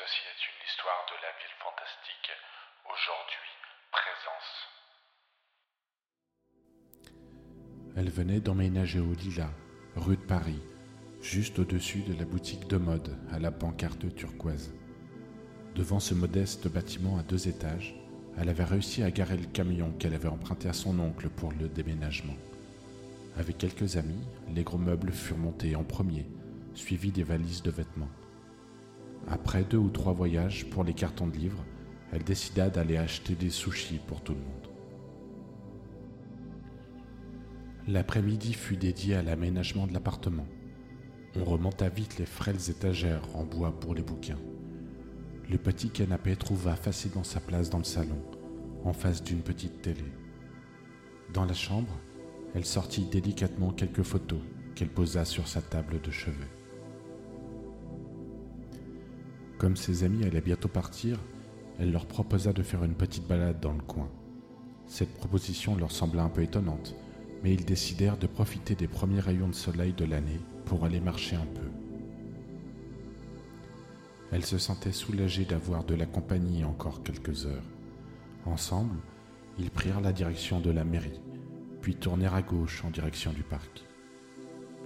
[0.00, 2.30] Ceci est une histoire de la ville fantastique.
[2.86, 3.50] Aujourd'hui,
[3.92, 4.50] présence.
[7.96, 9.50] Elle venait d'emménager au Lila,
[9.96, 10.62] rue de Paris,
[11.20, 14.72] juste au-dessus de la boutique de mode à la pancarte turquoise.
[15.74, 17.94] Devant ce modeste bâtiment à deux étages,
[18.38, 21.68] elle avait réussi à garer le camion qu'elle avait emprunté à son oncle pour le
[21.68, 22.36] déménagement.
[23.36, 26.26] Avec quelques amis, les gros meubles furent montés en premier,
[26.74, 28.08] suivis des valises de vêtements.
[29.28, 31.64] Après deux ou trois voyages pour les cartons de livres,
[32.12, 34.68] elle décida d'aller acheter des sushis pour tout le monde.
[37.88, 40.46] L'après-midi fut dédié à l'aménagement de l'appartement.
[41.36, 44.38] On remonta vite les frêles étagères en bois pour les bouquins.
[45.48, 48.22] Le petit canapé trouva facilement sa place dans le salon,
[48.84, 50.04] en face d'une petite télé.
[51.32, 51.98] Dans la chambre,
[52.54, 54.40] elle sortit délicatement quelques photos
[54.74, 56.48] qu'elle posa sur sa table de chevet.
[59.60, 61.18] Comme ses amis allaient bientôt partir,
[61.78, 64.08] elle leur proposa de faire une petite balade dans le coin.
[64.86, 66.96] Cette proposition leur sembla un peu étonnante,
[67.42, 71.36] mais ils décidèrent de profiter des premiers rayons de soleil de l'année pour aller marcher
[71.36, 71.68] un peu.
[74.32, 77.68] Elle se sentait soulagée d'avoir de la compagnie encore quelques heures.
[78.46, 78.96] Ensemble,
[79.58, 81.20] ils prirent la direction de la mairie,
[81.82, 83.84] puis tournèrent à gauche en direction du parc.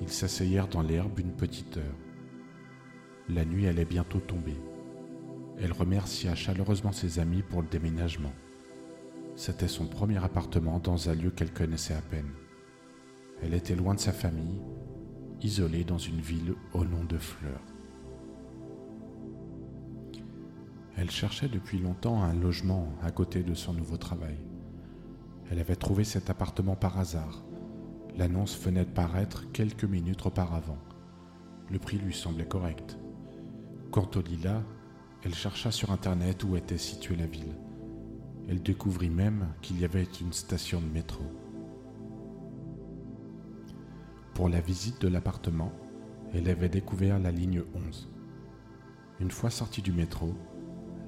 [0.00, 1.94] Ils s'asseyèrent dans l'herbe une petite heure.
[3.30, 4.56] La nuit allait bientôt tomber.
[5.60, 8.32] Elle remercia chaleureusement ses amis pour le déménagement.
[9.36, 12.30] C'était son premier appartement dans un lieu qu'elle connaissait à peine.
[13.42, 14.60] Elle était loin de sa famille,
[15.42, 17.62] isolée dans une ville au nom de fleurs.
[20.96, 24.38] Elle cherchait depuis longtemps un logement à côté de son nouveau travail.
[25.50, 27.44] Elle avait trouvé cet appartement par hasard.
[28.16, 30.78] L'annonce venait de paraître quelques minutes auparavant.
[31.68, 32.96] Le prix lui semblait correct.
[33.90, 34.62] Quant au lilas,
[35.24, 37.56] elle chercha sur Internet où était située la ville.
[38.46, 41.24] Elle découvrit même qu'il y avait une station de métro.
[44.34, 45.72] Pour la visite de l'appartement,
[46.34, 48.10] elle avait découvert la ligne 11.
[49.20, 50.34] Une fois sortie du métro,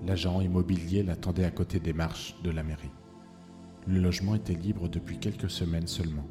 [0.07, 2.93] l'agent immobilier l'attendait à côté des marches de la mairie.
[3.87, 6.27] Le logement était libre depuis quelques semaines seulement.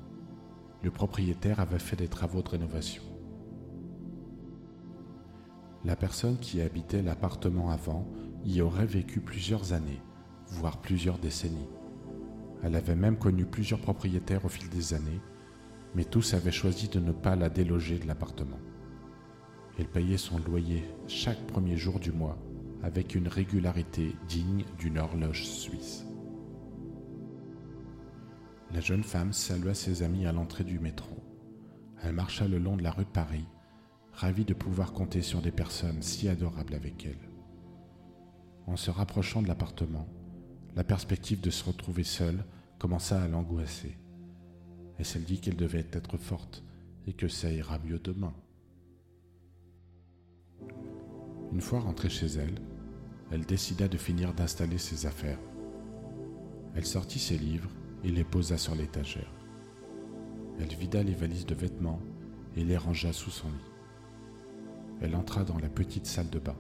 [0.81, 3.03] Le propriétaire avait fait des travaux de rénovation.
[5.85, 8.07] La personne qui habitait l'appartement avant
[8.43, 10.01] y aurait vécu plusieurs années,
[10.47, 11.69] voire plusieurs décennies.
[12.63, 15.21] Elle avait même connu plusieurs propriétaires au fil des années,
[15.93, 18.59] mais tous avaient choisi de ne pas la déloger de l'appartement.
[19.77, 22.39] Elle payait son loyer chaque premier jour du mois
[22.81, 26.03] avec une régularité digne d'une horloge suisse.
[28.73, 31.15] La jeune femme salua ses amis à l'entrée du métro.
[32.01, 33.45] Elle marcha le long de la rue de Paris,
[34.15, 37.29] ravie de pouvoir compter sur des personnes si adorables avec elle.
[38.65, 40.07] En se rapprochant de l'appartement,
[40.75, 42.43] la perspective de se retrouver seule
[42.79, 43.97] commença à l'angoisser.
[44.99, 46.63] Et elle dit qu'elle devait être forte
[47.05, 48.33] et que ça ira mieux demain.
[51.51, 52.59] Une fois rentrée chez elle,
[53.31, 55.39] elle décida de finir d'installer ses affaires.
[56.73, 57.69] Elle sortit ses livres
[58.03, 59.31] et les posa sur l'étagère.
[60.59, 62.01] Elle vida les valises de vêtements
[62.55, 63.74] et les rangea sous son lit.
[65.01, 66.57] Elle entra dans la petite salle de bain.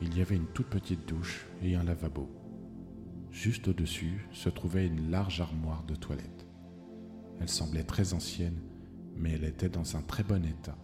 [0.00, 2.28] Il y avait une toute petite douche et un lavabo.
[3.30, 6.46] Juste au-dessus se trouvait une large armoire de toilette.
[7.40, 8.60] Elle semblait très ancienne,
[9.16, 10.76] mais elle était dans un très bon état.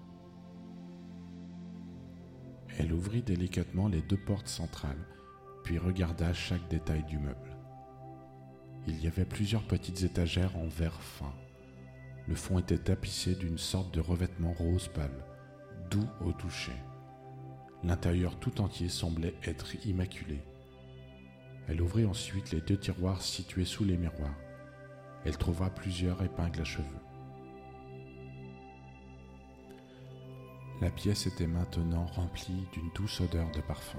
[2.79, 5.07] Elle ouvrit délicatement les deux portes centrales,
[5.65, 7.57] puis regarda chaque détail du meuble.
[8.87, 11.35] Il y avait plusieurs petites étagères en verre fin.
[12.27, 15.25] Le fond était tapissé d'une sorte de revêtement rose pâle,
[15.89, 16.77] doux au toucher.
[17.85, 20.43] L'intérieur tout entier semblait être immaculé.
[21.69, 24.35] Elle ouvrit ensuite les deux tiroirs situés sous les miroirs.
[25.25, 26.85] Elle trouva plusieurs épingles à cheveux.
[30.81, 33.99] La pièce était maintenant remplie d'une douce odeur de parfum.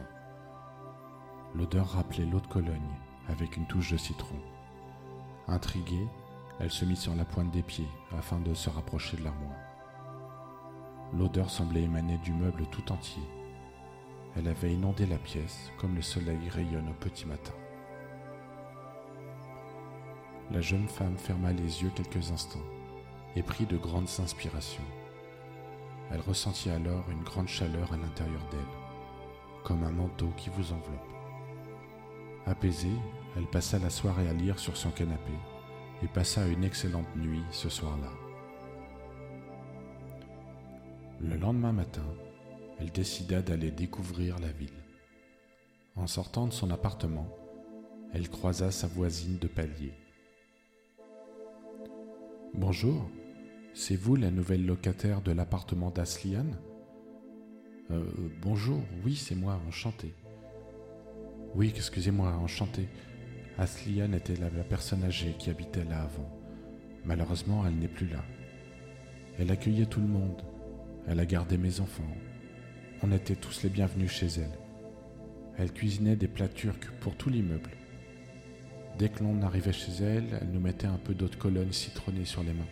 [1.53, 2.95] L'odeur rappelait l'eau de Cologne
[3.27, 4.39] avec une touche de citron.
[5.47, 6.07] Intriguée,
[6.59, 7.87] elle se mit sur la pointe des pieds
[8.17, 9.68] afin de se rapprocher de l'armoire.
[11.17, 13.23] L'odeur semblait émaner du meuble tout entier.
[14.35, 17.53] Elle avait inondé la pièce comme le soleil rayonne au petit matin.
[20.51, 22.59] La jeune femme ferma les yeux quelques instants
[23.35, 24.83] et prit de grandes inspirations.
[26.11, 31.09] Elle ressentit alors une grande chaleur à l'intérieur d'elle, comme un manteau qui vous enveloppe.
[32.45, 32.97] Apaisée,
[33.35, 35.33] elle passa la soirée à lire sur son canapé
[36.01, 38.28] et passa une excellente nuit ce soir-là.
[41.21, 42.05] Le lendemain matin,
[42.79, 44.69] elle décida d'aller découvrir la ville.
[45.97, 47.27] En sortant de son appartement,
[48.13, 49.91] elle croisa sa voisine de palier.
[52.53, 53.09] Bonjour,
[53.73, 56.45] c'est vous la nouvelle locataire de l'appartement d'Aslian
[57.91, 58.05] euh,
[58.41, 60.13] Bonjour, oui, c'est moi, enchanté.
[61.53, 62.87] Oui, excusez-moi, enchanté.
[63.57, 66.31] Aslian était la, la personne âgée qui habitait là avant.
[67.03, 68.23] Malheureusement, elle n'est plus là.
[69.37, 70.41] Elle accueillait tout le monde.
[71.07, 72.03] Elle a gardé mes enfants.
[73.01, 74.57] On était tous les bienvenus chez elle.
[75.57, 77.71] Elle cuisinait des plats turcs pour tout l'immeuble.
[78.97, 82.25] Dès que l'on arrivait chez elle, elle nous mettait un peu d'eau de cologne citronnée
[82.25, 82.65] sur les mains.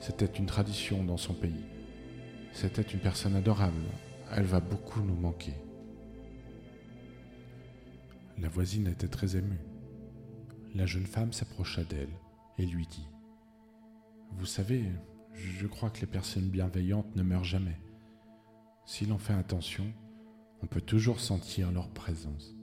[0.00, 1.64] C'était une tradition dans son pays.
[2.52, 3.82] C'était une personne adorable.
[4.32, 5.54] Elle va beaucoup nous manquer.
[8.38, 9.60] La voisine était très émue.
[10.74, 12.08] La jeune femme s'approcha d'elle
[12.58, 13.06] et lui dit
[14.32, 14.84] Vous savez,
[15.34, 17.80] je crois que les personnes bienveillantes ne meurent jamais.
[18.86, 19.92] Si l'on fait attention,
[20.62, 22.54] on peut toujours sentir leur présence.